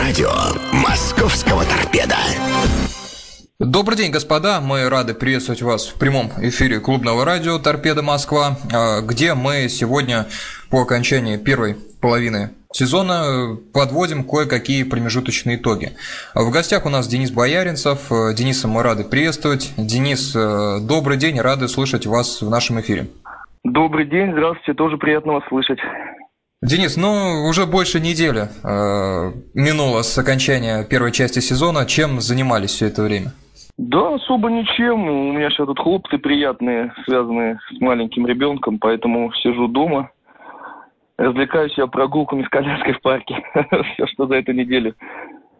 [0.00, 0.30] радио
[0.72, 2.16] московского торпеда.
[3.58, 4.60] Добрый день, господа.
[4.60, 10.26] Мы рады приветствовать вас в прямом эфире клубного радио «Торпеда Москва», а, где мы сегодня
[10.70, 15.92] по окончании первой половины сезона подводим кое-какие промежуточные итоги.
[16.34, 18.08] В гостях у нас Денис Бояринцев.
[18.34, 19.74] Дениса мы рады приветствовать.
[19.76, 23.08] Денис, э, добрый день, рады слышать вас в нашем эфире.
[23.64, 25.78] Добрый день, здравствуйте, тоже приятно вас слышать.
[26.62, 31.86] Денис, ну уже больше недели э, минуло с окончания первой части сезона.
[31.86, 33.32] Чем занимались все это время?
[33.78, 35.08] Да, особо ничем.
[35.08, 40.10] У меня сейчас тут хлопоты приятные, связанные с маленьким ребенком, поэтому сижу дома,
[41.16, 43.42] развлекаюсь я прогулками с коляской в парке.
[43.94, 44.94] Все, что за эту неделю,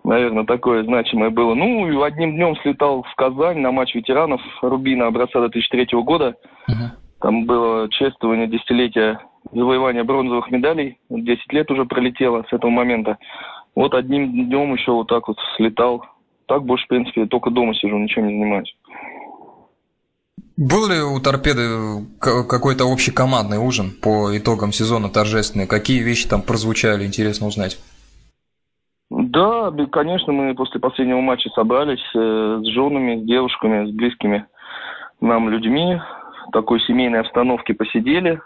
[0.04, 1.54] наверное, такое значимое было.
[1.54, 6.37] Ну, и одним днем слетал в Казань на матч ветеранов Рубина образца 2003 года.
[7.23, 9.18] Там было чествование десятилетия
[9.52, 10.98] завоевания бронзовых медалей.
[11.10, 13.18] 10 лет уже пролетело с этого момента.
[13.74, 16.04] Вот одним днем еще вот так вот слетал
[16.50, 18.74] так больше, в принципе, только дома сижу, ничем не занимаюсь.
[20.56, 25.68] Был ли у торпеды какой-то общий командный ужин по итогам сезона торжественный?
[25.68, 27.78] Какие вещи там прозвучали, интересно узнать?
[29.10, 34.46] Да, конечно, мы после последнего матча собрались э, с женами, с девушками, с близкими
[35.21, 36.01] нам людьми.
[36.48, 38.40] В такой семейной обстановке посидели,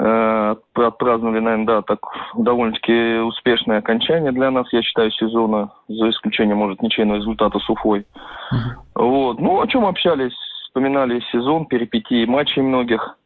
[0.00, 1.98] отпраздновали, наверное, да, так
[2.34, 8.00] довольно-таки успешное окончание для нас, я считаю, сезона, за исключением, может, ничейного результата с Уфой.
[8.00, 8.56] Uh-huh.
[8.94, 9.40] Вот.
[9.40, 10.32] Ну, о чем общались,
[10.64, 13.18] вспоминали сезон, перипетии матчей многих.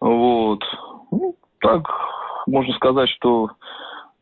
[0.00, 0.64] Вот.
[1.12, 1.88] Ну, так,
[2.46, 3.50] можно сказать, что,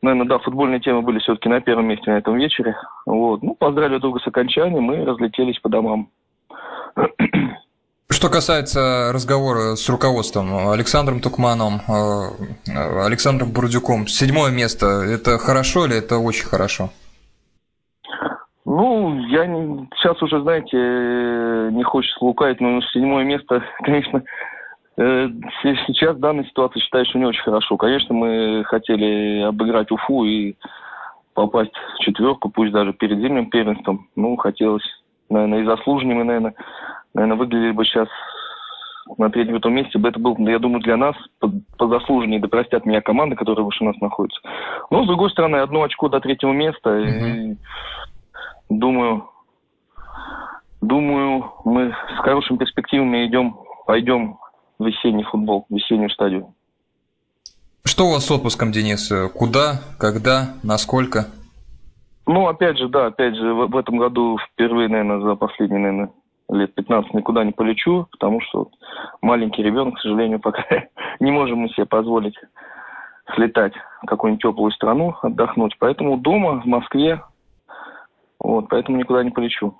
[0.01, 2.75] наверное, да, футбольные темы были все-таки на первом месте на этом вечере.
[3.05, 3.41] Вот.
[3.41, 6.09] Ну, поздравили друга с окончанием и разлетелись по домам.
[8.11, 15.99] Что касается разговора с руководством Александром Тукманом, э, Александром Бурдюком, седьмое место– это хорошо или
[15.99, 16.89] это очень хорошо?
[18.65, 20.75] Ну, я не, сейчас уже, знаете,
[21.71, 24.23] не хочется лукавить, но седьмое место, конечно,
[24.97, 25.27] э,
[25.85, 27.77] сейчас в данной ситуации считаю, что не очень хорошо.
[27.77, 30.55] Конечно, мы хотели обыграть Уфу и
[31.35, 34.09] попасть в четверку, пусть даже перед зимним первенством.
[34.15, 34.83] Ну, хотелось,
[35.29, 36.55] наверное, и заслуженнее мы, наверное,
[37.13, 38.07] наверное, выглядели бы сейчас
[39.17, 42.85] на третьем этом месте, бы это был, я думаю, для нас по заслуженнее, да простят
[42.85, 44.39] меня команды, которые выше нас находятся.
[44.91, 47.53] Но, с другой стороны, одно очко до третьего места, mm-hmm.
[47.53, 47.57] и
[48.69, 49.29] думаю,
[50.81, 54.37] думаю, мы с хорошими перспективами идем, пойдем
[54.77, 56.53] в весенний футбол, в весеннюю стадию.
[57.83, 59.11] Что у вас с отпуском, Денис?
[59.35, 61.27] Куда, когда, насколько?
[62.27, 66.11] Ну, опять же, да, опять же, в, в этом году впервые, наверное, за последние, наверное,
[66.49, 68.69] лет 15 никуда не полечу, потому что вот
[69.21, 70.63] маленький ребенок, к сожалению, пока
[71.19, 72.35] не можем мы себе позволить
[73.35, 75.75] слетать в какую-нибудь теплую страну, отдохнуть.
[75.79, 77.21] Поэтому дома, в Москве,
[78.39, 79.75] вот, поэтому никуда не полечу.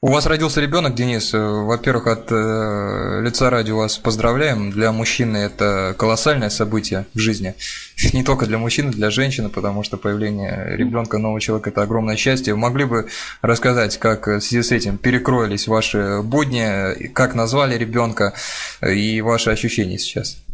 [0.00, 1.34] У вас родился ребенок, Денис.
[1.34, 4.70] Во-первых, от э, лица радио вас поздравляем.
[4.70, 7.54] Для мужчины это колоссальное событие в жизни.
[8.14, 12.54] Не только для мужчины, для женщины, потому что появление ребенка, нового человека– это огромное счастье.
[12.54, 13.08] Вы могли бы
[13.42, 18.34] рассказать, как в связи с этим перекроились ваши будни, как назвали ребенка
[18.80, 20.46] и ваши ощущения сейчас?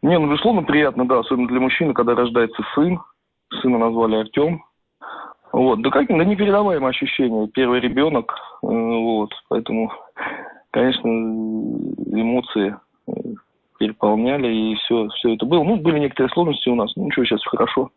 [0.00, 3.00] Не, ну, безусловно, приятно, да, особенно для мужчины, когда рождается сын.
[3.60, 4.62] Сына назвали Артем.
[5.52, 7.46] Вот, да как, да непередаваемое ощущение.
[7.48, 8.32] Первый ребенок,
[8.62, 9.92] э, вот, поэтому,
[10.70, 12.74] конечно, эмоции
[13.06, 13.12] э,
[13.78, 15.62] переполняли, и все, все это было.
[15.62, 17.90] Ну, были некоторые сложности у нас, ну, ничего, сейчас хорошо.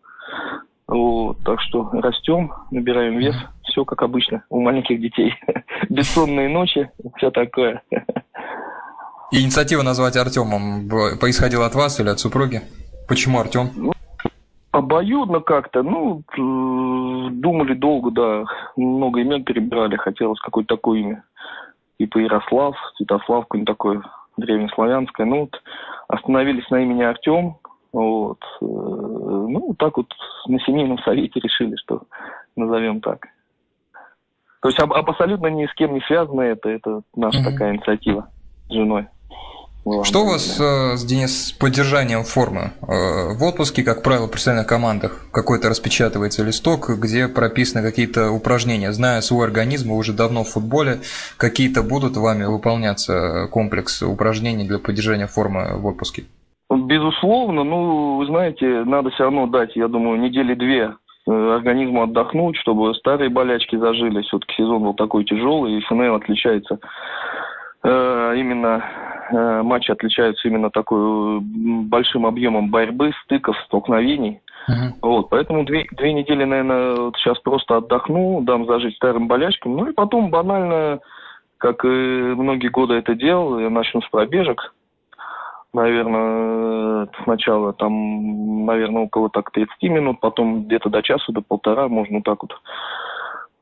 [0.87, 5.33] Вот, так что растем, набираем вес, все как обычно у маленьких детей.
[5.89, 7.81] Бессонные ночи, все такое.
[9.31, 10.89] инициатива назвать Артемом
[11.19, 12.61] происходила от вас или от супруги?
[13.07, 13.94] Почему Артем?
[14.77, 21.23] Обоюдно как-то, ну, думали долго, да, много имен перебирали, хотелось какое-то такое имя.
[21.97, 24.01] Типа Ярослав, Святослав, какое-нибудь такое
[24.37, 25.25] древнеславянское.
[25.25, 25.61] Ну, вот
[26.07, 27.55] остановились на имени Артем,
[27.93, 28.39] вот.
[28.61, 30.07] Э, ну, так вот
[30.47, 32.03] на семейном совете решили, что
[32.57, 33.27] назовем так.
[34.61, 37.51] То есть абсолютно ни с кем не связано это, это наша mm-hmm.
[37.51, 38.29] такая инициатива
[38.67, 39.07] с женой.
[40.03, 42.71] Что у вас, э, Денис, с поддержанием формы?
[42.81, 48.91] Э, в отпуске, как правило, в профессиональных командах какой-то распечатывается листок, где прописаны какие-то упражнения.
[48.91, 51.01] Зная свой организм, вы уже давно в футболе,
[51.37, 56.23] какие-то будут вами выполняться комплекс упражнений для поддержания формы в отпуске?
[56.71, 60.95] Безусловно, ну, вы знаете, надо все равно дать, я думаю, недели две
[61.27, 64.23] э, организму отдохнуть, чтобы старые болячки зажили.
[64.23, 66.79] Все-таки сезон был такой тяжелый, и ФНЛ отличается
[67.83, 68.83] э, именно
[69.31, 74.41] э, матчи отличаются именно такой большим объемом борьбы, стыков, столкновений.
[74.69, 74.93] Uh-huh.
[75.01, 79.87] Вот, поэтому две, две недели, наверное, вот сейчас просто отдохну, дам зажить старым болячкам, ну
[79.87, 80.99] и потом банально,
[81.57, 84.73] как и многие годы это делал, я начну с пробежек,
[85.75, 92.21] наверное, сначала там, наверное, около так 30 минут, потом где-то до часа, до полтора, можно
[92.23, 92.53] так вот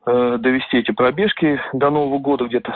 [0.06, 2.74] э, довести эти пробежки до Нового года где-то.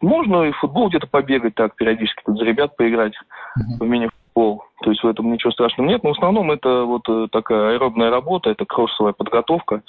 [0.00, 3.78] Можно и в футбол где-то побегать так периодически, тут за ребят поиграть uh-huh.
[3.80, 4.64] в мини-футбол.
[4.82, 6.02] То есть в этом ничего страшного нет.
[6.02, 9.82] Но в основном это вот э, такая аэробная работа, это кроссовая подготовка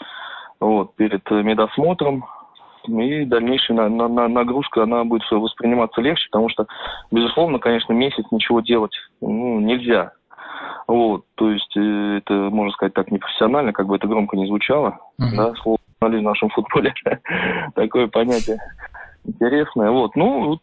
[0.59, 2.25] вот, перед медосмотром.
[2.87, 6.65] И дальнейшая на, на, на, нагрузка, она будет восприниматься легче, потому что,
[7.11, 10.13] безусловно, конечно, месяц ничего делать ну, нельзя.
[10.87, 14.99] Вот, то есть э, это, можно сказать так, непрофессионально, как бы это громко не звучало,
[15.21, 15.35] uh-huh.
[15.35, 16.93] да, слово в нашем футболе,
[17.75, 18.57] такое понятие
[19.23, 19.91] интересное.
[19.91, 20.59] Вот, ну, вот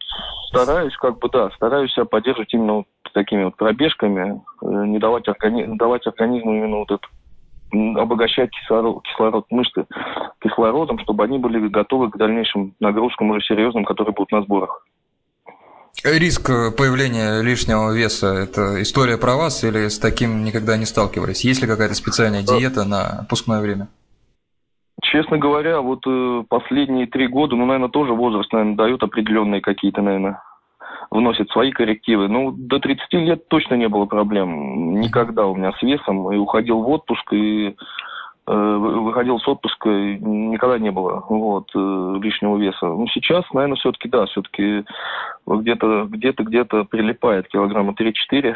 [0.49, 5.27] стараюсь, как бы, да, стараюсь себя поддерживать именно вот такими вот пробежками, э, не давать,
[5.29, 5.65] органи...
[5.77, 7.07] давать организму именно вот это
[7.71, 9.85] обогащать кислород, кислород мышцы
[10.41, 14.85] кислородом, чтобы они были готовы к дальнейшим нагрузкам уже серьезным, которые будут на сборах.
[16.03, 21.45] Риск появления лишнего веса– это история про вас или с таким никогда не сталкивались?
[21.45, 23.87] Есть ли какая-то специальная диета на пускное время?
[25.11, 30.03] Честно говоря, вот э, последние три года, ну, наверное, тоже возраст, наверное, дает определенные какие-то,
[30.03, 30.43] наверное,
[31.09, 32.27] вносит свои коррективы.
[32.27, 34.99] Ну, до 30 лет точно не было проблем.
[34.99, 36.31] Никогда у меня с весом.
[36.31, 37.75] И уходил в отпуск, и
[38.45, 42.85] э, выходил с отпуска, никогда не было вот, э, лишнего веса.
[42.85, 44.85] Ну, сейчас, наверное, все-таки, да, все-таки
[45.47, 48.55] где-то, где-то, где-то прилипает килограмма 3-4.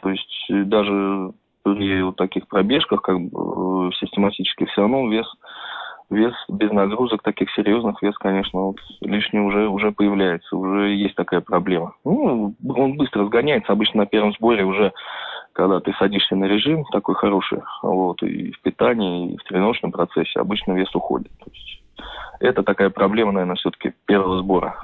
[0.00, 1.32] То есть даже
[1.64, 5.26] при вот таких пробежках, как бы, э, систематически все равно вес
[6.12, 11.40] вес без нагрузок таких серьезных, вес, конечно, вот лишний уже, уже появляется, уже есть такая
[11.40, 11.94] проблема.
[12.04, 14.92] Ну, он быстро сгоняется, обычно на первом сборе уже,
[15.52, 20.38] когда ты садишься на режим такой хороший, вот, и в питании, и в тренировочном процессе,
[20.38, 21.32] обычно вес уходит.
[21.38, 21.82] То есть
[22.40, 24.76] это такая проблема, наверное, все-таки первого сбора.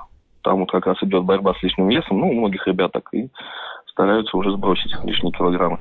[0.43, 3.29] Там вот как раз идет борьба с лишним весом, ну, у многих ребят так и
[3.87, 5.79] стараются уже сбросить лишние килограммы.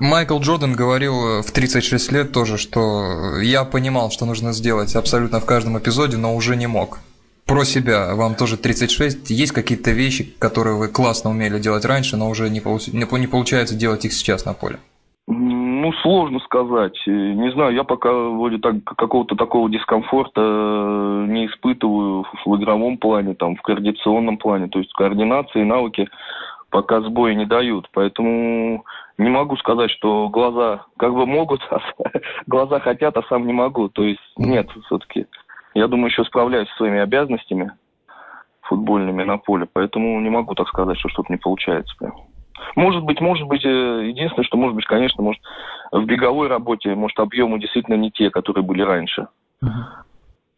[0.00, 5.46] Майкл Джордан говорил в 36 лет тоже, что я понимал, что нужно сделать абсолютно в
[5.46, 6.98] каждом эпизоде, но уже не мог.
[7.46, 12.30] Про себя, вам тоже 36, есть какие-то вещи, которые вы классно умели делать раньше, но
[12.30, 12.88] уже не, получ...
[12.88, 14.78] не получается делать их сейчас на поле?
[15.26, 16.96] Ну, сложно сказать.
[17.06, 20.40] Не знаю, я пока вроде так какого-то такого дискомфорта
[21.28, 24.68] не испытываю в игровом плане, там, в координационном плане.
[24.68, 26.08] То есть координации, навыки
[26.70, 27.88] пока сбоя не дают.
[27.92, 28.84] Поэтому
[29.18, 31.78] не могу сказать, что глаза как бы могут, а
[32.46, 33.88] глаза хотят, а сам не могу.
[33.88, 35.26] То есть нет, все-таки.
[35.74, 37.72] Я думаю, еще справляюсь со своими обязанностями
[38.62, 42.14] футбольными на поле, поэтому не могу так сказать, что что-то не получается прям.
[42.76, 43.68] Может быть, может быть, э,
[44.08, 45.42] единственное, что может быть, конечно, может,
[45.92, 49.28] в беговой работе, может, объемы действительно не те, которые были раньше.
[49.62, 49.68] Uh-huh.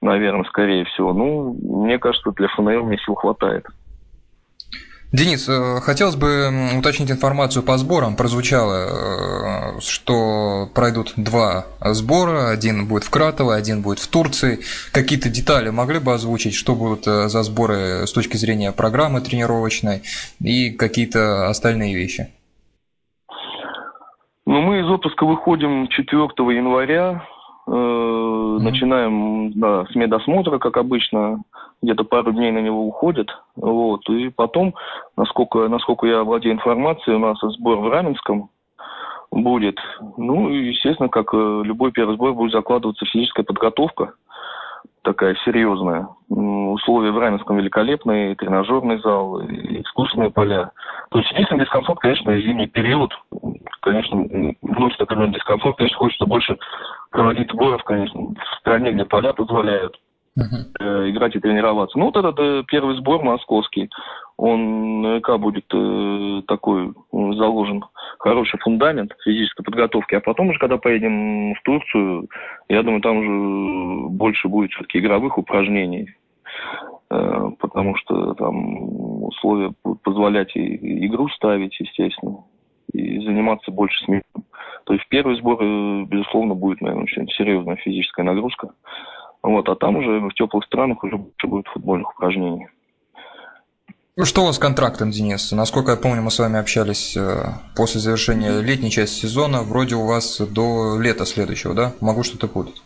[0.03, 1.13] Наверное, скорее всего.
[1.13, 3.67] Ну, мне кажется, для ФНЛ мне сил хватает.
[5.13, 8.17] Денис, э, хотелось бы уточнить информацию по сборам.
[8.17, 12.51] Прозвучало, э, что пройдут два сбора.
[12.51, 14.59] Один будет в Кратово, один будет в Турции.
[14.93, 20.03] Какие-то детали могли бы озвучить, что будут э, за сборы с точки зрения программы тренировочной
[20.41, 22.33] и какие-то остальные вещи?
[24.45, 26.21] Ну, мы из отпуска выходим 4
[26.57, 27.23] января.
[27.67, 28.59] Mm-hmm.
[28.61, 31.43] Начинаем да, с медосмотра, как обычно
[31.83, 33.29] где-то пару дней на него уходит.
[33.57, 34.09] Вот.
[34.09, 34.75] И потом,
[35.17, 38.51] насколько, насколько я владею информацией, у нас сбор в Раменском
[39.31, 39.79] будет.
[40.17, 44.15] Ну, и, естественно, как э, любой первый сбор, будет закладываться физическая подготовка
[45.07, 46.09] такая серьезная.
[46.29, 50.73] Условия в Раменском великолепные, тренажерный зал, искусственные поля.
[51.11, 53.13] То есть единственный дискомфорт, конечно, зимний период,
[53.81, 54.19] конечно,
[54.63, 55.77] вносит определенный дискомфорт.
[55.77, 56.59] Конечно, хочется больше
[57.17, 59.99] проводить сборов, конечно, в стране, где поля позволяют
[60.39, 61.11] uh-huh.
[61.11, 61.99] играть и тренироваться.
[61.99, 63.89] Ну, вот этот э, первый сбор московский,
[64.37, 67.85] он наверняка будет э, такой заложен
[68.19, 72.29] хороший фундамент физической подготовки, а потом уже, когда поедем в Турцию,
[72.69, 76.11] я думаю, там уже больше будет все-таки игровых упражнений,
[77.11, 82.45] э, потому что там условия будут позволять и игру ставить, естественно,
[82.93, 84.23] и заниматься больше с миром.
[84.87, 88.71] То есть первый сбор, э, безусловно, будет, наверное, очень серьезная физическая нагрузка.
[89.43, 92.69] Вот, а там уже в теплых странах уже больше будет футбольных упражнений.
[94.17, 95.53] Ну что у вас с контрактом, Денис?
[95.53, 99.63] Насколько я помню, мы с вами общались э, после завершения летней части сезона.
[99.63, 101.93] Вроде у вас до лета следующего, да?
[102.01, 102.81] Могу что-то путать.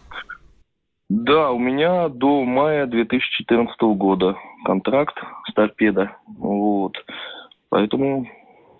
[1.10, 5.16] Да, у меня до мая 2014 года контракт
[5.48, 6.16] с торпедо.
[6.26, 6.94] Вот.
[7.68, 8.26] Поэтому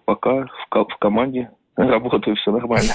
[0.06, 2.94] пока в, в команде работаю, все нормально.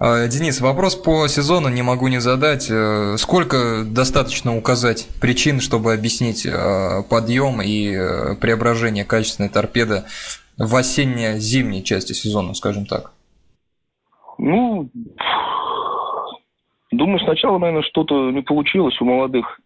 [0.00, 2.68] А, Денис, вопрос по сезону не могу не задать.
[2.70, 10.02] Э, сколько достаточно указать причин, чтобы объяснить э, подъем и э, преображение качественной торпеды
[10.58, 13.12] в осенне-зимней части сезона, скажем так?
[14.38, 14.90] Ну,
[16.90, 19.60] думаю, сначала, наверное, что-то не получилось у молодых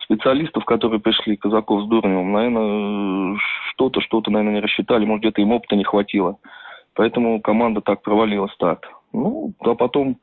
[0.00, 2.32] специалистов, которые пришли, Казаков с Дурневым.
[2.32, 3.38] Наверное,
[3.72, 6.36] что-то, что-то, наверное, не рассчитали, может, где-то им опыта не хватило.
[6.94, 8.84] Поэтому команда так провалила старт.
[9.12, 10.18] Ну, а потом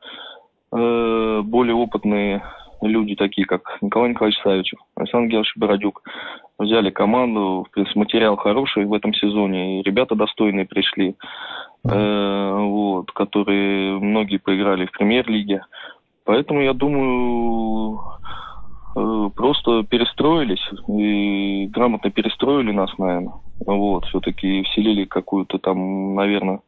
[0.72, 2.42] э, более опытные
[2.82, 6.02] люди, такие как Николай Николаевич Савичев, Александр Георгиевич Бородюк,
[6.58, 7.66] взяли команду.
[7.68, 9.80] В принципе, материал хороший в этом сезоне.
[9.80, 11.16] И ребята достойные пришли,
[11.88, 15.62] э, вот, которые многие поиграли в премьер-лиге.
[16.24, 18.00] Поэтому, я думаю,
[18.94, 23.34] просто перестроились и грамотно перестроили нас, наверное.
[23.66, 26.60] Вот, все-таки вселили какую-то там, наверное,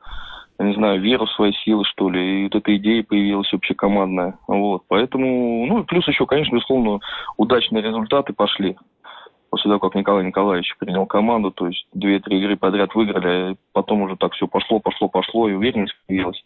[0.59, 4.38] не знаю, веру в свои силы, что ли, и вот эта идея появилась общекомандная.
[4.47, 7.00] Вот, поэтому, ну и плюс еще, конечно, безусловно,
[7.37, 8.76] удачные результаты пошли
[9.52, 14.00] после того, как Николай Николаевич принял команду, то есть две-три игры подряд выиграли, а потом
[14.00, 16.43] уже так все пошло, пошло, пошло, и уверенность появилась.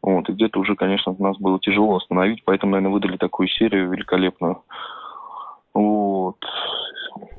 [0.00, 4.62] Вот, и где-то уже, конечно, нас было тяжело остановить, поэтому, наверное, выдали такую серию великолепную.
[5.76, 6.36] Вот.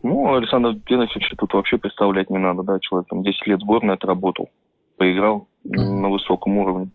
[0.03, 4.50] Ну, Александр Геновича тут вообще представлять не надо, да, человек там 10 лет сборной отработал,
[4.96, 6.89] поиграл на высоком уровне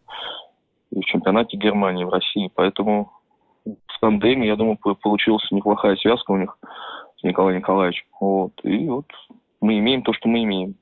[0.93, 2.51] и в чемпионате Германии, в России.
[2.55, 3.11] Поэтому
[3.65, 6.57] в тандеме, я думаю, получилась неплохая связка у них
[7.19, 8.07] с Николаем Николаевичем.
[8.21, 8.53] Вот.
[8.63, 9.07] И вот
[9.61, 10.77] мы имеем то, что мы имеем.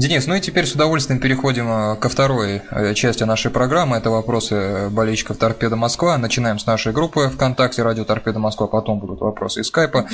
[0.00, 3.98] Денис, ну и теперь с удовольствием переходим э, ко второй э, части нашей программы.
[3.98, 6.16] Это вопросы болельщиков Торпеда Москва.
[6.16, 10.06] Начинаем с нашей группы ВКонтакте Радио Торпеда Москва, потом будут вопросы из скайпа.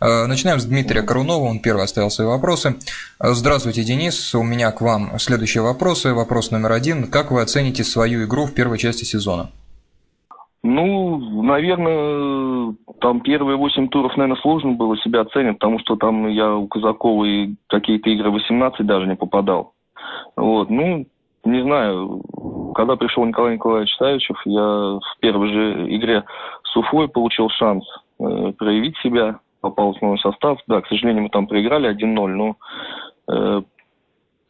[0.00, 2.76] Э, начинаем с Дмитрия Корунова, он первый оставил свои вопросы.
[3.20, 6.14] Здравствуйте, Денис, у меня к вам следующие вопросы.
[6.14, 7.08] Вопрос номер один.
[7.08, 9.50] Как вы оцените свою игру в первой части сезона?
[10.66, 16.54] Ну, наверное, там первые восемь туров, наверное, сложно было себя оценить, потому что там я
[16.54, 19.74] у Казакова и какие-то игры 18 даже не попадал.
[20.36, 21.04] Вот, ну,
[21.44, 22.22] не знаю,
[22.74, 26.24] когда пришел Николай Николаевич Савичев, я в первой же игре
[26.62, 27.84] с Уфой получил шанс
[28.18, 30.58] э, проявить себя, попал в основной состав.
[30.66, 32.56] Да, к сожалению, мы там проиграли 1-0, но
[33.28, 33.62] э,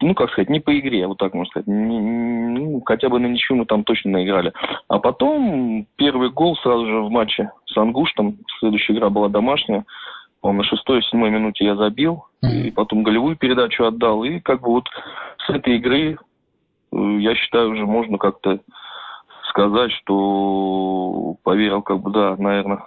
[0.01, 1.67] ну, как сказать, не по игре, вот так можно сказать.
[1.67, 4.53] Не, ну, хотя бы на ничью мы там точно наиграли.
[4.89, 8.39] А потом первый гол сразу же в матче с Ангуштом.
[8.59, 9.85] Следующая игра была домашняя.
[10.43, 12.27] Он на шестой, седьмой минуте я забил.
[12.43, 14.25] И потом голевую передачу отдал.
[14.25, 14.89] И как бы вот
[15.47, 16.19] с этой игры,
[16.93, 18.61] э, я считаю, уже можно как-то
[19.49, 22.83] сказать, что поверил, как бы, да, наверное,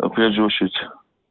[0.00, 0.76] же, очередь,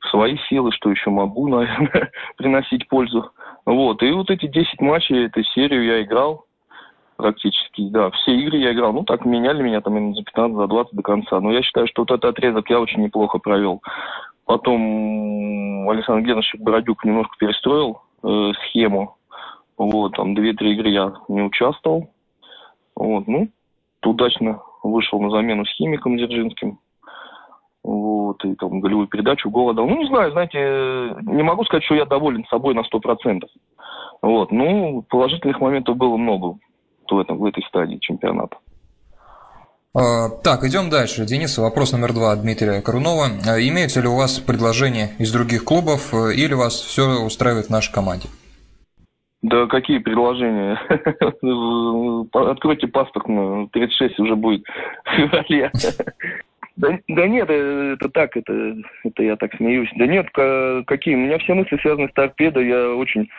[0.09, 3.31] свои силы, что еще могу, наверное, приносить пользу.
[3.65, 6.45] Вот, и вот эти 10 матчей, эту серию я играл
[7.15, 10.67] практически, да, все игры я играл, ну, так меняли меня там минут за 15, за
[10.67, 13.81] 20 до конца, но я считаю, что вот этот отрезок я очень неплохо провел.
[14.45, 19.15] Потом Александр Генович Бородюк немножко перестроил э, схему,
[19.77, 22.09] вот, там 2-3 игры я не участвовал,
[22.95, 23.47] вот, ну,
[24.03, 26.79] удачно вышел на замену с Химиком Дзержинским,
[27.83, 29.87] вот, и там голевую передачу, гол отдал.
[29.87, 33.41] Ну, не знаю, знаете, не могу сказать, что я доволен собой на 100%.
[34.21, 36.57] Вот, ну, положительных моментов было много
[37.09, 38.57] в, этом, в этой стадии чемпионата.
[39.95, 41.25] А, так, идем дальше.
[41.25, 43.25] Денис, вопрос номер два от Дмитрия Корунова.
[43.45, 47.69] А, имеются ли у вас предложения из других клубов э, или вас все устраивает в
[47.69, 48.27] нашей команде?
[49.43, 50.79] Да какие предложения?
[52.33, 53.27] Откройте паспорт,
[53.73, 54.63] 36 уже будет
[55.03, 55.71] в феврале.
[56.75, 59.89] Да, да нет, э, это так, это, это я так смеюсь.
[59.95, 60.27] Да нет,
[60.85, 61.15] какие?
[61.15, 62.67] У меня все мысли связаны с торпедой.
[62.67, 63.29] Я очень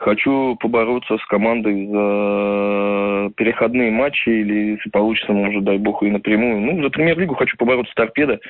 [0.00, 6.60] хочу побороться с командой за переходные матчи, или если получится, может, дай бог, и напрямую.
[6.60, 8.40] Ну, за премьер-лигу хочу побороться с торпедой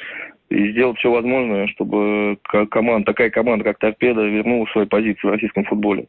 [0.49, 2.39] и сделать все возможное, чтобы
[2.71, 6.07] команда, такая команда, как торпеда, вернула свои позиции в российском футболе.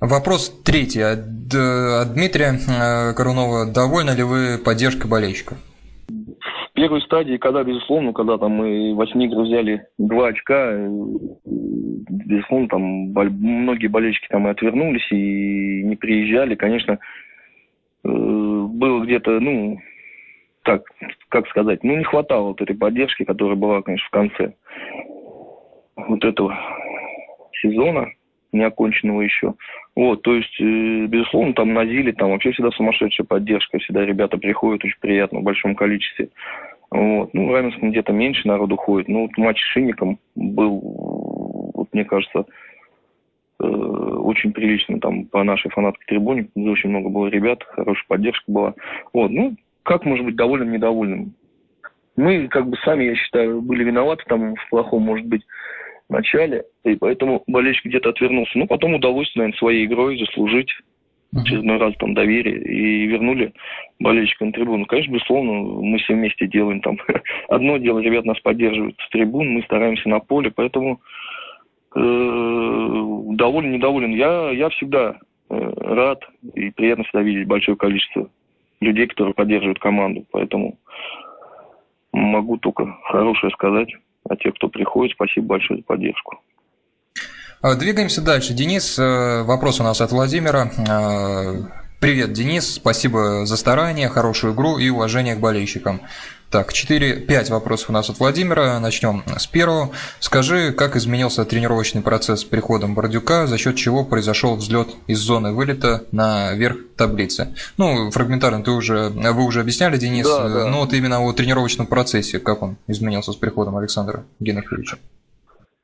[0.00, 3.72] Вопрос третий от, от Дмитрия э, Корунова.
[3.72, 5.58] Довольны ли вы поддержкой болельщиков?
[6.82, 10.72] Первой стадии, когда, безусловно, когда там мы восьми игр взяли два очка,
[11.44, 16.98] безусловно, там многие болельщики там и отвернулись и не приезжали, конечно,
[18.04, 19.78] э, было где-то, ну,
[20.64, 20.82] так,
[21.28, 24.54] как сказать, ну, не хватало вот этой поддержки, которая была, конечно, в конце
[25.94, 26.58] вот этого
[27.60, 28.08] сезона
[28.50, 29.54] неоконченного еще.
[29.94, 34.38] Вот, то есть, э, безусловно, там на Зиле, там вообще всегда сумасшедшая поддержка, всегда ребята
[34.38, 36.28] приходят очень приятно в большом количестве.
[36.92, 37.32] Вот.
[37.32, 39.08] Ну, в Раменском где-то меньше народу ходит.
[39.08, 40.78] Ну, вот матч с Шинником был,
[41.74, 42.44] вот мне кажется,
[43.60, 48.74] э, очень прилично там по нашей фанатской трибуне, очень много было ребят, хорошая поддержка была.
[49.14, 51.32] Вот, ну, как может быть довольным, недовольным?
[52.16, 55.46] Мы, как бы сами, я считаю, были виноваты там в плохом, может быть,
[56.10, 58.58] начале, и поэтому болельщик где-то отвернулся.
[58.58, 60.70] Ну, потом удалось, наверное, своей игрой заслужить
[61.34, 63.52] очередной раз там доверие и вернули
[63.98, 64.86] болельщика на трибуну.
[64.86, 66.98] Конечно, безусловно, мы все вместе делаем там.
[67.48, 71.00] Одно дело, ребят нас поддерживают с трибун, мы стараемся на поле, поэтому
[71.94, 74.12] э, доволен, недоволен.
[74.12, 76.22] Я, я всегда э, рад
[76.54, 78.28] и приятно всегда видеть большое количество
[78.80, 80.26] людей, которые поддерживают команду.
[80.32, 80.78] Поэтому
[82.12, 83.88] могу только хорошее сказать.
[84.28, 86.40] А те, кто приходит, спасибо большое за поддержку.
[87.62, 88.54] А, двигаемся дальше.
[88.54, 90.72] Денис, э, вопрос у нас от Владимира.
[90.88, 91.54] А,
[92.00, 96.00] привет, Денис, спасибо за старание, хорошую игру и уважение к болельщикам.
[96.50, 98.80] Так, 4-5 вопросов у нас от Владимира.
[98.80, 99.92] Начнем с первого.
[100.18, 105.52] Скажи, как изменился тренировочный процесс с приходом Бордюка, за счет чего произошел взлет из зоны
[105.52, 107.54] вылета на верх таблицы?
[107.76, 110.66] Ну, фрагментарно ты уже, вы уже объясняли, Денис, да, да.
[110.66, 114.98] но вот именно о тренировочном процессе, как он изменился с приходом Александра Геннадьевича?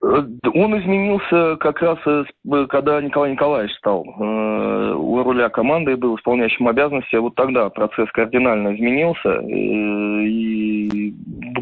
[0.00, 2.24] Он изменился как раз, э,
[2.68, 7.16] когда Николай Николаевич стал э, у руля команды и был исполняющим обязанности.
[7.16, 11.12] Вот тогда процесс кардинально изменился, э, и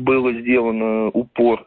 [0.01, 1.67] было сделано упор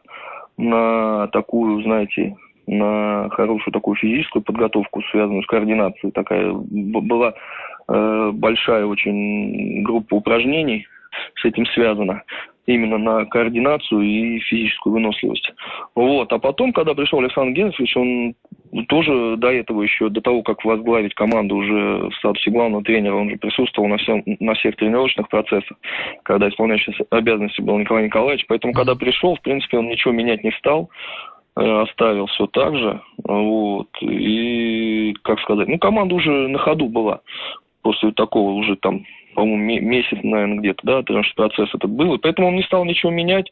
[0.58, 2.36] на такую, знаете,
[2.68, 6.12] на хорошую такую физическую подготовку, связанную с координацией.
[6.12, 7.34] Такая была
[7.88, 10.86] большая очень группа упражнений
[11.34, 12.22] с этим связана
[12.74, 15.52] именно на координацию и физическую выносливость.
[15.94, 16.32] Вот.
[16.32, 18.34] А потом, когда пришел Александр Геннадьевич, он
[18.88, 23.30] тоже до этого еще, до того, как возглавить команду уже в статусе главного тренера, он
[23.30, 25.76] же присутствовал на, всем, на всех тренировочных процессах,
[26.22, 28.46] когда исполняющий обязанности был Николай Николаевич.
[28.48, 30.90] Поэтому, когда пришел, в принципе, он ничего менять не стал
[31.56, 33.00] э, оставил все так же.
[33.24, 33.88] Вот.
[34.00, 37.20] И, как сказать, ну, команда уже на ходу была
[37.82, 39.04] после такого уже там
[39.40, 43.10] по-моему, месяц, наверное, где-то, да, тренировочный процесс этот был, и поэтому он не стал ничего
[43.10, 43.46] менять,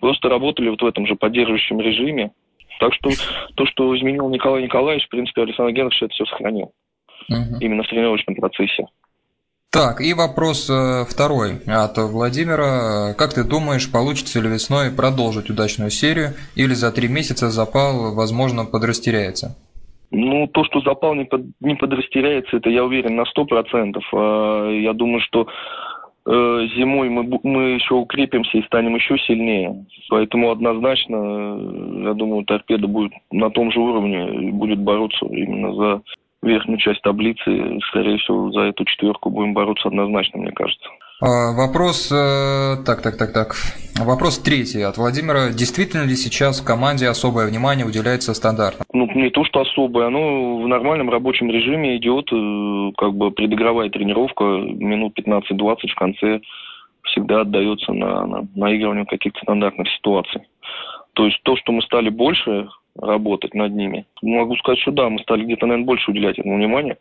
[0.00, 2.32] просто работали вот в этом же поддерживающем режиме.
[2.80, 3.10] Так что
[3.54, 6.72] то, что изменил Николай Николаевич, в принципе, Александр Геннадьевич это все сохранил.
[7.28, 7.58] Угу.
[7.60, 8.86] Именно в тренировочном процессе.
[9.70, 13.14] Так, и вопрос э, второй от Владимира.
[13.16, 18.64] Как ты думаешь, получится ли весной продолжить удачную серию или за три месяца запал, возможно,
[18.64, 19.56] подрастеряется?
[20.10, 24.04] Ну, то, что запал не, под, не подрастеряется, это я уверен на сто процентов.
[24.14, 25.46] А, я думаю, что
[26.26, 29.84] э, зимой мы, мы еще укрепимся и станем еще сильнее.
[30.08, 35.74] Поэтому однозначно, э, я думаю, торпеда будет на том же уровне и будет бороться именно
[35.74, 36.02] за
[36.42, 37.78] верхнюю часть таблицы.
[37.88, 40.88] Скорее всего, за эту четверку будем бороться однозначно, мне кажется.
[41.20, 43.56] А, вопрос, э, так, так, так, так.
[43.98, 45.48] Вопрос третий от Владимира.
[45.50, 48.86] Действительно ли сейчас в команде особое внимание уделяется стандартам?
[48.92, 53.90] Ну, не то, что особое, оно в нормальном рабочем режиме идет, э, как бы предыгровая
[53.90, 56.40] тренировка, минут 15-20 в конце
[57.02, 60.42] всегда отдается на, на наигрывание каких-то стандартных ситуаций.
[61.14, 65.18] То есть то, что мы стали больше работать над ними, могу сказать, что да, мы
[65.20, 66.96] стали где-то, наверное, больше уделять этому внимания,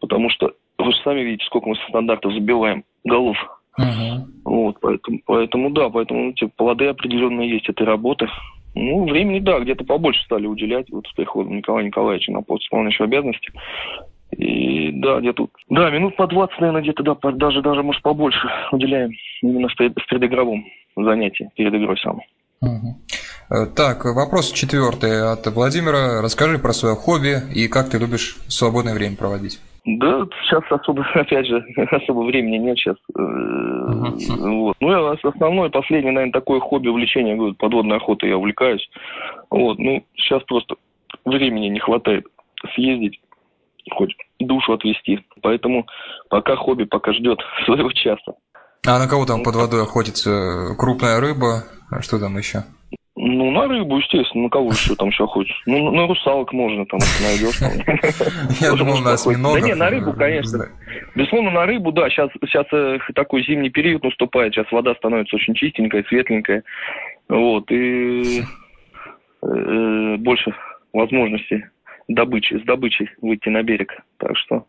[0.00, 3.36] потому что вы же сами видите, сколько мы стандартов забиваем голов.
[3.78, 4.24] Uh-huh.
[4.44, 8.26] Вот, поэтому, поэтому да, поэтому эти плоды определенные есть этой работы.
[8.74, 13.04] Ну, времени, да, где-то побольше стали уделять вот с приходом Николая Николаевича на пост исполняющей
[13.04, 13.50] обязанности.
[14.32, 19.12] И да, где-то, да, минут по 20, наверное, где-то, да, даже, даже, может, побольше уделяем
[19.42, 20.66] именно в, пред, в предыгровом
[20.96, 22.26] занятии, перед игрой самой.
[22.60, 23.66] Угу.
[23.76, 26.20] Так, вопрос четвертый от Владимира.
[26.20, 29.60] Расскажи про свое хобби и как ты любишь свободное время проводить.
[29.86, 32.96] Да, сейчас особо, опять же, особо времени нет сейчас.
[33.16, 34.36] Uh-huh.
[34.36, 34.76] Вот.
[34.80, 38.84] Ну, я основное, последнее, наверное, такое хобби, увлечение, говорю, подводной охотой я увлекаюсь.
[39.48, 40.74] Вот, ну, сейчас просто
[41.24, 42.26] времени не хватает
[42.74, 43.20] съездить,
[43.92, 45.20] хоть душу отвести.
[45.40, 45.86] Поэтому
[46.30, 48.34] пока хобби пока ждет своего часа.
[48.84, 50.74] А на кого там под водой охотится?
[50.76, 51.62] Крупная рыба?
[51.90, 52.64] А что там еще?
[53.36, 54.44] Ну, на рыбу, естественно.
[54.44, 55.62] На кого еще там еще хочешь?
[55.66, 57.60] Ну, на русалок можно там, найдешь.
[58.60, 59.60] Я думал, на осьминогов.
[59.60, 60.70] Да не, на рыбу, конечно.
[61.14, 62.08] Безусловно, на рыбу, да.
[62.08, 64.54] Сейчас, сейчас э, такой зимний период наступает.
[64.54, 66.64] Сейчас вода становится очень чистенькая, светленькая.
[67.28, 67.70] Вот.
[67.70, 68.42] И
[69.42, 70.54] э, больше
[70.94, 71.66] возможностей
[72.08, 73.92] добычи, с добычей выйти на берег.
[74.16, 74.64] Так что,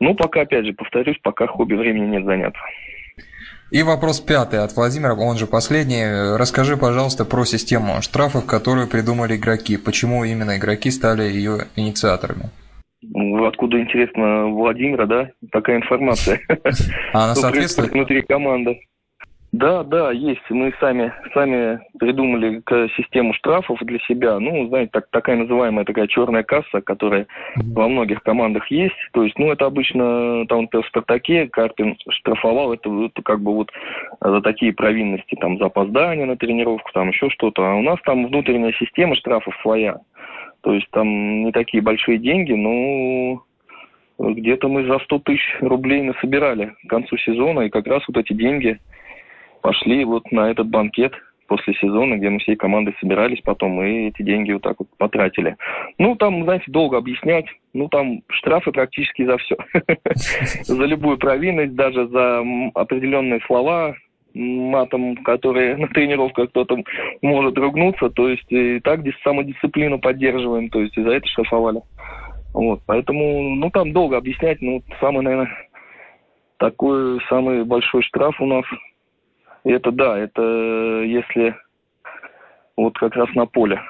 [0.00, 2.60] ну, пока, опять же, повторюсь, пока хобби времени нет заняться.
[3.70, 6.36] И вопрос пятый от Владимира, он же последний.
[6.36, 9.76] Расскажи, пожалуйста, про систему штрафов, которую придумали игроки.
[9.76, 12.50] Почему именно игроки стали ее инициаторами?
[13.02, 16.40] Ну, откуда, интересно, Владимира, да, такая информация?
[17.12, 17.92] А она соответствует?
[17.92, 18.80] Внутри команды.
[19.52, 20.42] Да, да, есть.
[20.50, 22.62] Мы сами, сами придумали
[22.96, 24.38] систему штрафов для себя.
[24.38, 28.96] Ну, знаете, так, такая называемая такая черная касса, которая во многих командах есть.
[29.12, 33.70] То есть, ну, это обычно там в Спартаке Карпин штрафовал это, это как бы вот
[34.20, 37.64] за такие провинности, там, за опоздание на тренировку, там еще что-то.
[37.64, 40.00] А у нас там внутренняя система штрафов своя.
[40.62, 43.42] То есть там не такие большие деньги, но
[44.18, 48.32] где-то мы за 100 тысяч рублей насобирали к концу сезона, и как раз вот эти
[48.32, 48.78] деньги
[49.66, 51.12] пошли вот на этот банкет
[51.48, 55.56] после сезона, где мы всей командой собирались потом, и эти деньги вот так вот потратили.
[55.98, 57.46] Ну, там, знаете, долго объяснять.
[57.74, 59.56] Ну, там штрафы практически за все.
[60.62, 63.96] За любую провинность, даже за определенные слова,
[64.34, 66.76] матом, которые на тренировках кто-то
[67.20, 71.80] может ругнуться, то есть и так самодисциплину поддерживаем, то есть и за это штрафовали.
[72.54, 75.50] Вот, поэтому, ну, там долго объяснять, ну, самый, наверное,
[76.58, 78.64] такой самый большой штраф у нас
[79.72, 80.42] это да, это
[81.02, 81.54] если
[82.76, 83.80] вот как раз на поле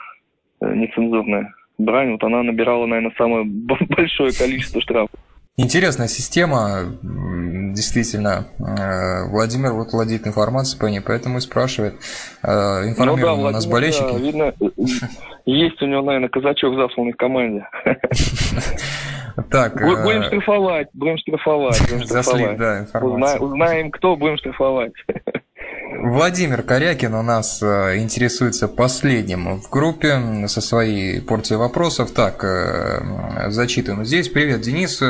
[0.60, 3.44] э, нецензурная брань, вот она набирала, наверное, самое
[3.88, 5.18] большое количество штрафов.
[5.58, 8.46] Интересная система, действительно.
[8.58, 11.94] Э, Владимир вот владеет информацией по ней, поэтому и спрашивает.
[12.42, 14.12] Э, информируем ну, да, у нас болельщики.
[14.12, 14.54] Да, видно,
[15.46, 17.66] есть у него, наверное, казачок засланный в команде.
[19.50, 22.56] Так, будем штрафовать, будем штрафовать, будем штрафовать.
[22.56, 23.42] да, информацию.
[23.42, 24.94] Узнаем, кто, будем штрафовать.
[25.98, 32.10] Владимир Корякин у нас э, интересуется последним в группе со своей порцией вопросов.
[32.10, 34.28] Так, э, зачитываем здесь.
[34.28, 35.02] Привет, Денис.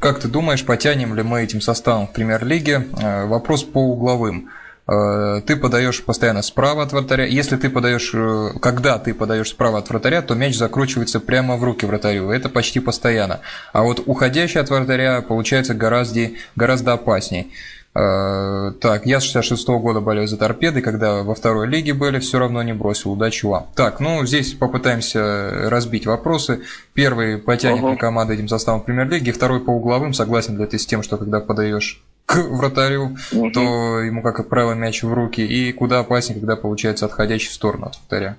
[0.00, 2.86] Как ты думаешь, потянем ли мы этим составом в премьер-лиге?
[3.00, 4.50] Э, вопрос по угловым.
[4.86, 7.24] Ты подаешь постоянно справа от вратаря.
[7.24, 8.14] Если ты подаешь,
[8.60, 12.28] когда ты подаешь справа от вратаря, то мяч закручивается прямо в руки вратарю.
[12.28, 13.40] Это почти постоянно.
[13.72, 17.50] А вот уходящий от вратаря получается гораздо, гораздо опасней.
[17.96, 22.18] Э, так, я с 66 -го года болею за торпеды, когда во второй лиге были,
[22.18, 23.12] все равно не бросил.
[23.12, 23.66] Удачи вам.
[23.76, 26.62] Так, ну здесь попытаемся разбить вопросы.
[26.92, 27.96] Первый потянет uh-huh.
[27.96, 30.12] команду этим составом премьер-лиги, второй по угловым.
[30.12, 33.52] Согласен ли ты с тем, что когда подаешь к вратарю, uh-huh.
[33.52, 37.86] то ему, как правило, мяч в руки, и куда опаснее, когда получается отходящий в сторону
[37.86, 38.36] от вратаря.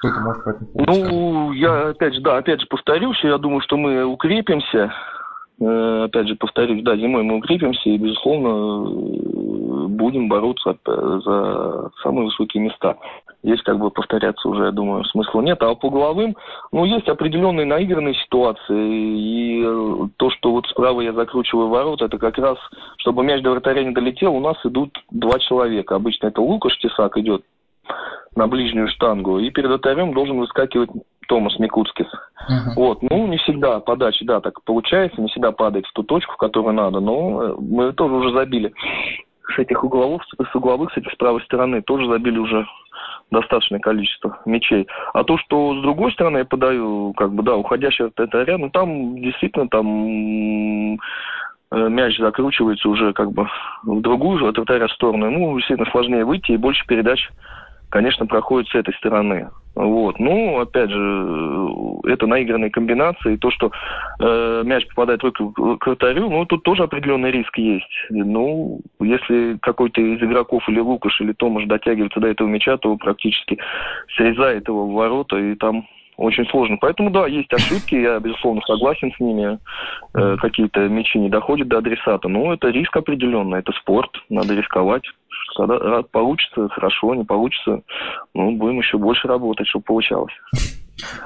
[0.00, 4.92] Кто-то может Ну, я опять же, да, опять же повторюсь, я думаю, что мы укрепимся
[5.60, 12.96] опять же, повторюсь, да, зимой мы укрепимся и, безусловно, будем бороться за самые высокие места.
[13.42, 15.62] Здесь как бы повторяться уже, я думаю, смысла нет.
[15.62, 16.36] А по угловым,
[16.72, 19.18] ну, есть определенные наигранные ситуации.
[19.18, 22.58] И то, что вот справа я закручиваю ворот, это как раз,
[22.98, 25.96] чтобы мяч до вратаря не долетел, у нас идут два человека.
[25.96, 27.42] Обычно это Лукаш Тесак идет
[28.36, 30.90] на ближнюю штангу, и перед вратарем должен выскакивать
[31.28, 32.06] Томас Микутскис.
[32.06, 32.74] Uh-huh.
[32.76, 36.38] Вот, ну, не всегда подача, да, так получается, не всегда падает в ту точку, в
[36.38, 38.72] которую надо, но э, мы тоже уже забили
[39.54, 42.66] с этих угловых, с угловых, с этих с правой стороны, тоже забили уже
[43.30, 44.86] достаточное количество мячей.
[45.12, 48.58] А то, что с другой стороны я подаю, как бы, да, уходящий от этого ряда,
[48.58, 53.48] ну, там действительно там э, мяч закручивается уже как бы
[53.84, 55.30] в другую, от вратаря сторону.
[55.30, 57.28] Ну, действительно сложнее выйти и больше передач
[57.90, 59.48] конечно, проходит с этой стороны.
[59.74, 60.18] Вот.
[60.18, 61.68] Ну, опять же,
[62.04, 63.36] это наигранные комбинации.
[63.36, 63.70] То, что
[64.18, 68.06] э, мяч попадает в руку к вратарю, ну, тут тоже определенный риск есть.
[68.10, 73.58] Ну, если какой-то из игроков или Лукаш, или Томаш дотягивается до этого мяча, то практически
[74.16, 76.76] срезает его в ворота, и там очень сложно.
[76.78, 79.58] Поэтому, да, есть ошибки, я, безусловно, согласен с ними.
[80.14, 82.28] Э, какие-то мячи не доходят до адресата.
[82.28, 85.04] Но это риск определенно, это спорт, надо рисковать.
[86.10, 87.82] Получится, хорошо, не получится,
[88.34, 90.32] ну, будем еще больше работать, чтобы получалось.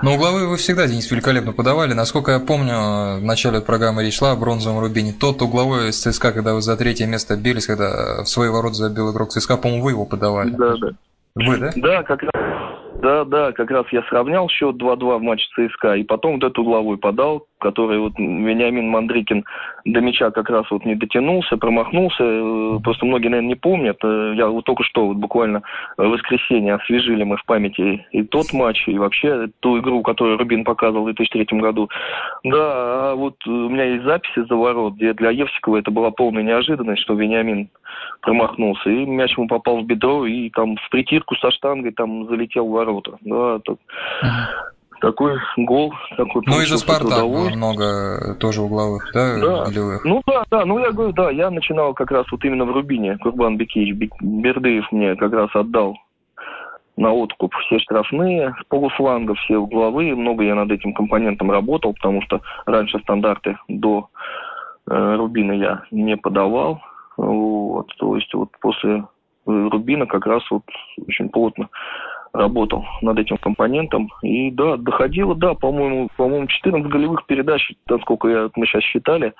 [0.02, 1.94] Ну, угловые вы всегда, Денис, великолепно подавали.
[1.94, 5.12] Насколько я помню, в начале программы речь шла о бронзовом рубине.
[5.18, 9.12] Тот угловой с ЦСКА, когда вы за третье место бились, когда в свои ворота забил
[9.12, 10.50] игрок ЦСКА, по-моему, вы его подавали.
[10.50, 10.88] Да, да.
[11.34, 11.72] Вы, да?
[11.74, 12.32] Да, как раз
[13.04, 16.62] да, да, как раз я сравнял счет 2-2 в матче ЦСКА, и потом вот эту
[16.62, 19.46] угловую подал, который вот Вениамин Мандрикин
[19.86, 22.22] до мяча как раз вот не дотянулся, промахнулся.
[22.22, 23.96] Э, просто многие, наверное, не помнят.
[24.04, 25.62] Э, я вот только что, вот буквально
[25.96, 30.62] в воскресенье освежили мы в памяти и тот матч, и вообще ту игру, которую Рубин
[30.64, 31.88] показывал в 2003 году.
[32.44, 36.42] Да, а вот у меня есть записи за ворот, где для Евсикова это была полная
[36.42, 37.70] неожиданность, что Вениамин
[38.20, 42.66] промахнулся, и мяч ему попал в бедро, и там в притирку со штангой там залетел
[42.66, 43.16] в ворота.
[43.22, 43.80] Да, тут
[45.00, 49.64] такой гол, такой Ну и за Спартак было много тоже угловых, да, да.
[49.64, 50.04] Голевых.
[50.04, 53.18] Ну да, да, ну я говорю, да, я начинал как раз вот именно в Рубине,
[53.18, 55.96] Курбан Бекич, Бердыев мне как раз отдал
[56.96, 60.14] на откуп все штрафные с полуфланга, все угловые.
[60.14, 64.08] Много я над этим компонентом работал, потому что раньше стандарты до
[64.88, 66.80] э, Рубина я не подавал.
[67.16, 69.04] Вот, то есть вот после
[69.46, 70.64] Рубина как раз вот
[71.06, 71.68] очень плотно
[72.34, 74.10] работал над этим компонентом.
[74.22, 79.32] И да, доходило, да, по-моему, по-моему, 14 голевых передач, насколько я, мы сейчас считали,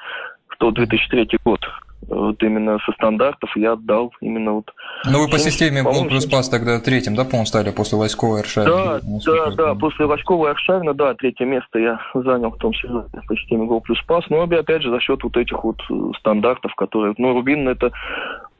[0.48, 1.61] в тот 2003 год
[2.09, 4.70] вот именно со стандартов я отдал именно вот...
[5.11, 9.00] Ну вы по системе Гол плюс пас тогда третьим, да, по-моему, стали после Васькова Эршавина?
[9.00, 13.37] Да, да, да, после Васькова Эршавина, да, третье место я занял в том сезоне по
[13.37, 17.14] системе Гол плюс пас, но опять же за счет вот этих вот э, стандартов, которые...
[17.16, 17.90] Ну, Рубин это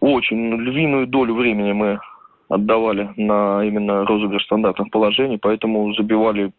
[0.01, 2.01] очень львиную долю времени мы
[2.49, 6.53] отдавали на именно розыгрыш стандартных положений, поэтому забивали,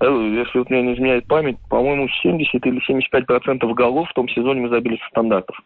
[0.00, 4.28] э, если вот мне не изменяет память, по-моему, 70 или 75 процентов голов в том
[4.28, 5.56] сезоне мы забили со стандартов.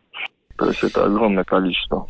[0.57, 2.07] То есть это огромное количество.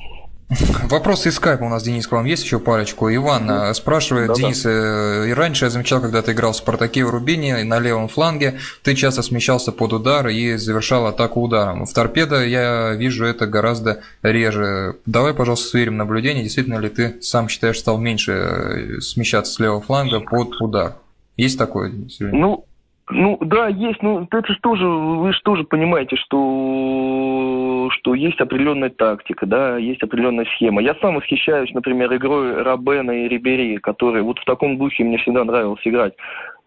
[0.88, 3.12] Вопросы из скайпа у нас, Денис, к вам есть еще парочку.
[3.12, 5.28] Иван mm спрашивает, да, Денис, да.
[5.28, 8.94] и раньше я замечал, когда ты играл в «Спартаке» в Рубине на левом фланге, ты
[8.94, 11.86] часто смещался под удар и завершал атаку ударом.
[11.86, 14.96] В «Торпедо» я вижу это гораздо реже.
[15.06, 19.80] Давай, пожалуйста, сверим наблюдение, действительно ли ты сам считаешь, стал меньше э, смещаться с левого
[19.80, 20.94] фланга под удар?
[21.36, 21.92] Есть такое?
[22.18, 22.64] Ну,
[23.10, 24.02] ну, да, есть.
[24.02, 30.02] Ну, это же тоже, вы же тоже понимаете, что, что есть определенная тактика, да, есть
[30.02, 30.82] определенная схема.
[30.82, 35.44] Я сам восхищаюсь, например, игрой Рабена и Рибери, которые вот в таком духе мне всегда
[35.44, 36.14] нравилось играть.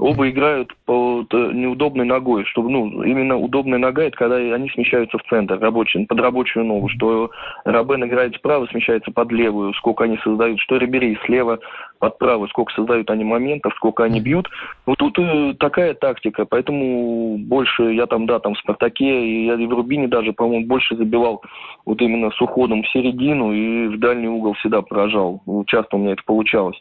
[0.03, 5.23] Оба играют под неудобной ногой, что, ну, именно удобная нога, это когда они смещаются в
[5.29, 7.31] центр, рабочий, под рабочую ногу, что
[7.63, 11.59] Рабен играет справа, смещается под левую, сколько они создают, что Рибери слева
[11.99, 14.49] под правую, сколько создают они моментов, сколько они бьют.
[14.85, 19.53] Вот тут э, такая тактика, поэтому больше я там, да, там в «Спартаке», и я
[19.53, 21.41] и в «Рубине» даже, по-моему, больше забивал
[21.85, 25.41] вот именно с уходом в середину и в дальний угол всегда поражал.
[25.67, 26.75] Часто у меня это получалось.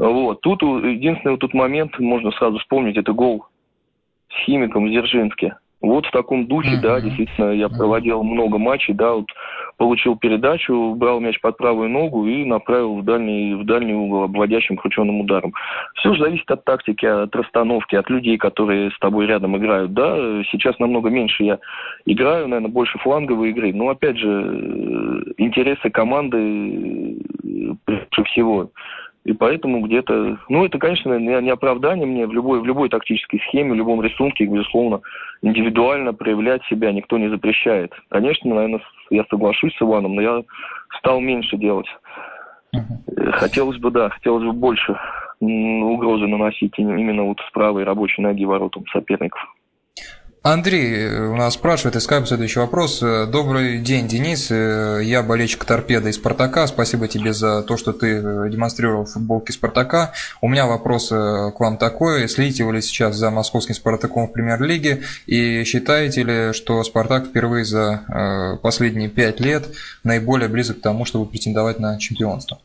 [0.00, 0.40] Вот.
[0.40, 3.46] Тут единственный вот тут момент, можно сразу вспомнить, это гол
[4.30, 5.56] с химиком в Дзержинске.
[5.82, 6.82] Вот в таком духе, mm-hmm.
[6.82, 9.24] да, действительно, я проводил много матчей, да, вот
[9.78, 14.76] получил передачу, брал мяч под правую ногу и направил в дальний, в дальний угол обводящим
[14.76, 15.54] крученным ударом.
[15.94, 20.16] Все же зависит от тактики, от расстановки, от людей, которые с тобой рядом играют, да.
[20.52, 21.58] Сейчас намного меньше я
[22.04, 27.16] играю, наверное, больше фланговой игры, но, опять же, интересы команды
[27.86, 28.70] прежде всего.
[29.24, 30.38] И поэтому где-то...
[30.48, 34.46] Ну, это, конечно, не оправдание мне в любой, в любой тактической схеме, в любом рисунке,
[34.46, 35.02] безусловно,
[35.42, 37.92] индивидуально проявлять себя никто не запрещает.
[38.08, 38.80] Конечно, наверное,
[39.10, 40.42] я соглашусь с Иваном, но я
[40.98, 41.88] стал меньше делать.
[43.32, 44.96] Хотелось бы, да, хотелось бы больше
[45.40, 49.40] угрозы наносить именно вот с правой рабочей ноги воротам соперников.
[50.42, 53.02] Андрей э, у нас спрашивает из скайпа следующий вопрос.
[53.02, 54.50] Э, Добрый день, Денис.
[54.50, 56.66] Э, я болельщик торпеда и Спартака.
[56.66, 60.14] Спасибо тебе за то, что ты демонстрировал футболки Спартака.
[60.40, 62.26] У меня вопрос к вам такой.
[62.26, 65.02] Следите вы ли сейчас за московским Спартаком в премьер-лиге?
[65.26, 69.68] И считаете ли, что Спартак впервые за последние пять лет
[70.04, 72.58] наиболее близок к тому, чтобы претендовать на чемпионство?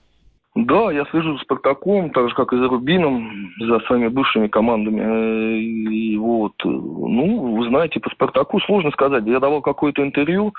[0.55, 5.01] Да, я слежу за Спартаком, так же, как и за Рубином, за своими бывшими командами.
[5.01, 9.25] Э, и вот, ну, вы знаете, по Спартаку сложно сказать.
[9.25, 10.53] Я давал какое-то интервью,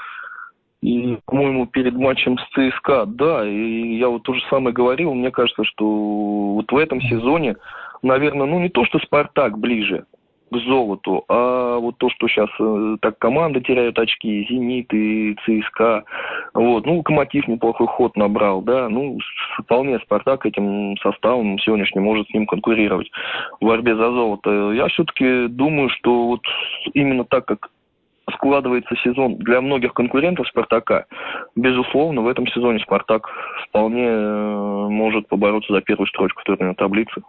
[0.82, 5.30] и, по-моему, перед матчем с ЦСКА, да, и я вот то же самое говорил, мне
[5.30, 7.56] кажется, что вот в этом сезоне,
[8.02, 10.04] наверное, ну не то, что Спартак ближе,
[10.50, 11.24] к золоту.
[11.28, 16.04] А вот то, что сейчас э, так команда теряют очки, Зенит и ЦСКА,
[16.54, 19.18] вот, ну, Локомотив неплохой ход набрал, да, ну,
[19.58, 23.10] вполне Спартак этим составом сегодняшним может с ним конкурировать
[23.60, 24.72] в борьбе за золото.
[24.72, 26.42] Я все-таки думаю, что вот
[26.94, 27.70] именно так, как
[28.32, 31.06] складывается сезон для многих конкурентов Спартака,
[31.54, 33.28] безусловно, в этом сезоне Спартак
[33.68, 37.22] вполне э, может побороться за первую строчку турнирной таблице.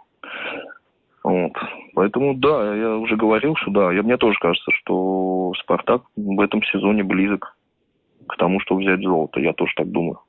[1.28, 1.52] Вот.
[1.94, 6.62] Поэтому, да, я уже говорил, что да, я, мне тоже кажется, что «Спартак» в этом
[6.62, 7.54] сезоне близок
[8.26, 9.38] к тому, чтобы взять золото.
[9.38, 10.20] Я тоже так думаю.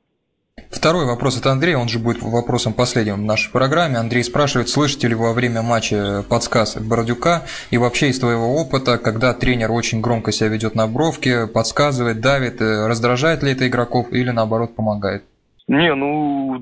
[0.69, 3.95] Второй вопрос от Андрея, он же будет вопросом последним в нашей программе.
[3.95, 8.97] Андрей спрашивает, слышите ли вы во время матча подсказ Бородюка и вообще из твоего опыта,
[8.97, 14.11] когда тренер очень громко себя ведет на бровке, подсказывает, давит, э, раздражает ли это игроков
[14.11, 15.23] или наоборот помогает?
[15.69, 16.61] Не, ну,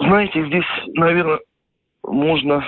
[0.00, 1.40] знаете, здесь, наверное,
[2.02, 2.64] можно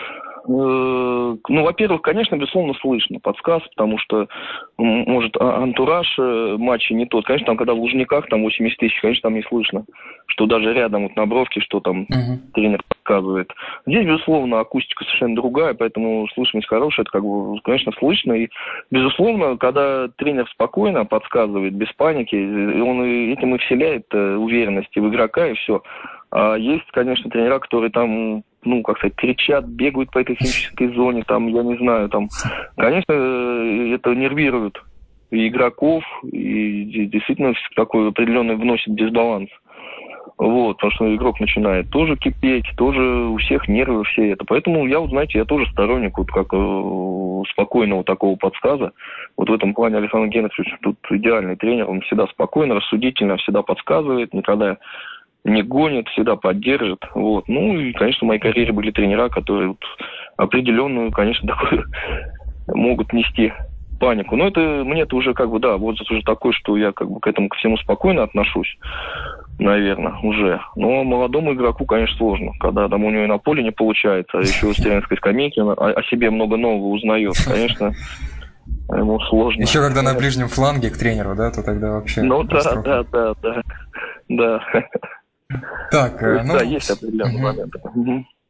[0.48, 4.28] ну, во-первых, конечно, безусловно, слышно подсказ, потому что,
[4.76, 7.26] может, а, антураж э, матча не тот.
[7.26, 9.84] Конечно, там, когда в Лужниках, там 80 тысяч, конечно, там не слышно,
[10.26, 12.52] что даже рядом вот на бровке, что там uh-huh.
[12.54, 13.52] тренер подсказывает.
[13.86, 18.32] Здесь, безусловно, акустика совершенно другая, поэтому слышимость хорошая, это, как бы, конечно, слышно.
[18.34, 18.48] И,
[18.90, 25.48] безусловно, когда тренер спокойно подсказывает, без паники, он этим и вселяет э, уверенность в игрока,
[25.48, 25.82] и все.
[26.30, 31.22] А есть, конечно, тренера, которые там ну, как сказать, кричат, бегают по этой химической зоне,
[31.26, 32.28] там, я не знаю, там,
[32.76, 34.82] конечно, э, это нервирует
[35.30, 39.50] и игроков, и действительно такой определенный вносит дисбаланс.
[40.38, 44.44] Вот, потому что игрок начинает тоже кипеть, тоже у всех нервы все это.
[44.44, 48.92] Поэтому я, вот, знаете, я тоже сторонник вот как э, спокойного такого подсказа.
[49.38, 51.88] Вот в этом плане Александр Геннадьевич тут идеальный тренер.
[51.88, 54.76] Он всегда спокойно, рассудительно, всегда подсказывает, никогда
[55.46, 57.04] не гонит, всегда поддержит.
[57.14, 57.48] Вот.
[57.48, 59.82] Ну и, конечно, в моей карьере были тренера, которые вот
[60.36, 61.84] определенную, конечно, такую
[62.68, 63.52] могут нести
[64.00, 64.36] панику.
[64.36, 67.20] Но это мне это уже как бы, да, возраст уже такой, что я как бы
[67.20, 68.76] к этому ко всему спокойно отношусь,
[69.58, 70.60] наверное, уже.
[70.74, 74.40] Но молодому игроку, конечно, сложно, когда там у него и на поле не получается, а
[74.40, 77.92] еще с тренерской скамейки о, о себе много нового узнает, конечно,
[78.90, 79.62] ему сложно.
[79.62, 82.22] Еще когда на ближнем фланге к тренеру, да, то тогда вообще...
[82.22, 83.62] Ну да, да, да, да,
[84.28, 84.60] да.
[85.92, 86.54] Так, э, ну...
[86.54, 87.80] Да, есть определенные моменты.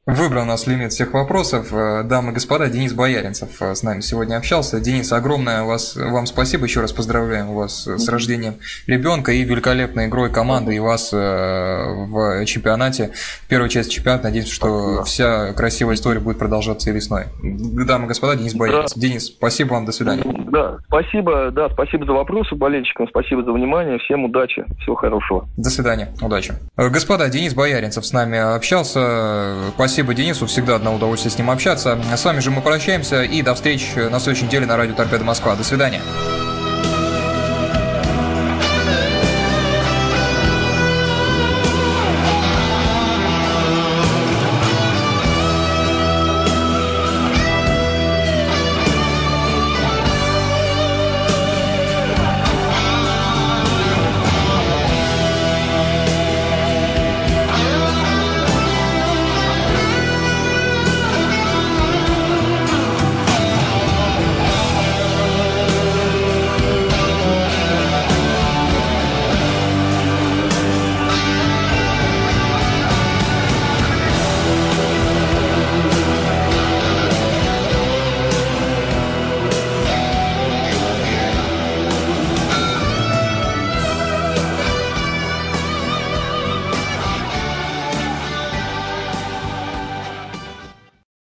[0.07, 1.73] Выбрал у нас лимит всех вопросов.
[1.73, 4.79] Э, дамы и господа, Денис Бояринцев э, с нами сегодня общался.
[4.79, 6.67] Денис, огромное вас, вам спасибо.
[6.67, 8.55] Еще раз поздравляем вас с рождением
[8.87, 13.11] ребенка и великолепной игрой команды и вас э, в чемпионате.
[13.49, 14.29] Первая часть чемпионата.
[14.29, 17.25] Надеюсь, что вся красивая история будет продолжаться и весной.
[17.43, 18.97] Дамы и господа, Денис Бояринцев.
[18.97, 19.09] Да.
[19.09, 20.23] Денис, спасибо вам, до свидания.
[20.53, 23.99] Да, спасибо, да, спасибо за вопросы болельщикам, спасибо за внимание.
[23.99, 25.49] Всем удачи, всего хорошего.
[25.57, 26.55] До свидания, удачи.
[26.77, 29.73] Господа, Денис Бояринцев с нами общался.
[29.75, 31.99] Спасибо Спасибо Денису, всегда одно удовольствие с ним общаться.
[32.15, 35.57] С вами же мы прощаемся и до встречи на следующей неделе на радио Торпеда Москва.
[35.57, 36.03] До свидания.